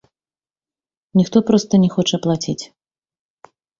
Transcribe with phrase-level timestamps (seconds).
[1.21, 2.61] Ніхто проста не хоча плаціць.